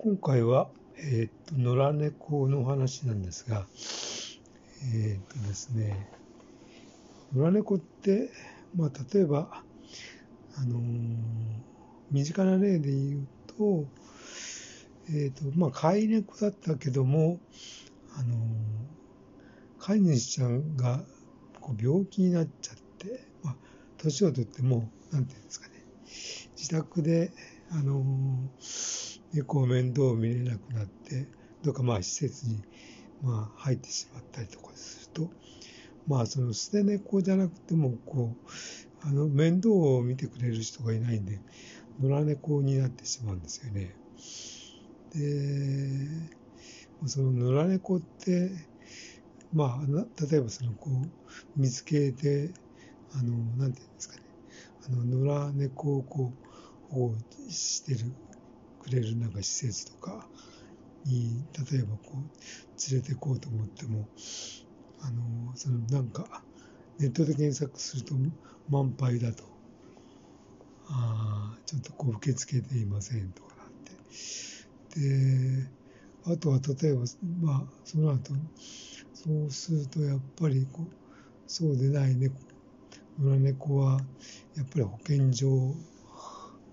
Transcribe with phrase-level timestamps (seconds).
[0.00, 3.66] 今回は、えー、と野良猫の話なんですが、
[4.94, 6.08] えっ、とですね、
[7.34, 8.30] 野良猫って、
[8.76, 9.64] まあ、例えば、
[10.56, 10.84] あのー、
[12.12, 13.86] 身近な例で言うと、
[15.10, 17.40] えっ、と、まあ、飼い猫だったけども、
[18.16, 18.36] あの
[19.80, 21.02] 飼い主ちゃんが
[21.60, 23.56] こう病気になっちゃって、まあ、
[23.96, 25.74] 年を取っても、なんていうんですかね、
[26.56, 27.32] 自宅で、
[27.70, 28.02] あの
[29.32, 31.28] 猫を面倒を見れなくなって、
[31.62, 32.62] どっかまあ施設に
[33.20, 35.30] まあ入ってしまったりとかすると、
[36.06, 38.48] まあその捨て猫じゃなくても、こう、
[39.00, 41.42] あの面倒を見てくれる人がいないんで、
[42.00, 43.94] 野良猫になってしまうんですよね。
[45.14, 46.30] で、
[47.06, 48.50] その野良猫って、
[49.52, 49.86] まあ、
[50.30, 52.52] 例えばそのこう、見つけて、
[53.12, 54.22] あの、なんていうんですかね、
[54.86, 56.48] あの、野良猫をこう、
[56.88, 57.16] 保護
[57.50, 58.14] してる
[58.88, 60.26] くれるなんか施設とか
[61.04, 64.08] に例えばこう連れて行こうと思っても
[65.00, 66.42] あのそのなんか
[66.98, 68.14] ネットで検索すると
[68.68, 69.44] 満杯だと。
[70.90, 73.66] あちょっとこう受け付けていませんとかなっ
[74.94, 74.98] て。
[74.98, 75.68] で
[76.24, 77.02] あとは例えば
[77.40, 78.32] まあその後
[79.12, 80.94] そうするとやっぱりこう
[81.46, 82.34] そうでない猫
[83.20, 84.00] 野良猫は
[84.56, 85.74] やっぱり保健所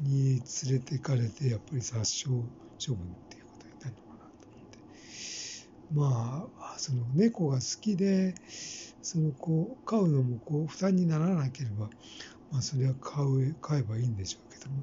[0.00, 4.78] に連れてかれてやっぱり殺傷処分っていうことになるのかなと思って
[5.92, 8.34] まあその猫が好きで
[9.02, 11.90] そのこう飼うのもこう負担にならなければ
[12.50, 14.82] まあそれは飼う飼えばいいんでしょうけども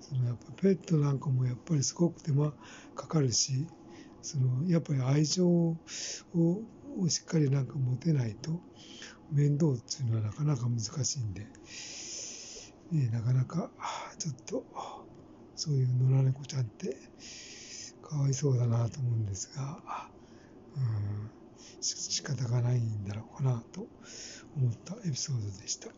[0.00, 2.52] そのやっぱペットなんかもやっぱりすごく手間
[2.94, 3.66] かかるし
[4.22, 5.76] そのやっぱり愛情を
[6.98, 8.50] をしっかりなんか持てないと
[9.30, 11.46] 面倒っていうのはなかなか難しいんで。
[12.90, 13.70] ね、なかなか
[14.18, 14.64] ちょっと
[15.54, 16.96] そういう野良猫ちゃんって
[18.02, 19.82] かわいそうだなと思うんですが、
[20.76, 21.30] うん、
[21.80, 23.86] 仕方がないんだろうかなと
[24.56, 25.88] 思ったエピソードでした。